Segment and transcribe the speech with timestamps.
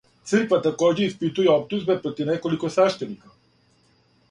[0.29, 3.35] Црква такође испитује оптужбе против неколико свештеника.